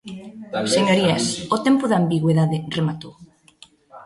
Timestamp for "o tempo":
1.55-1.83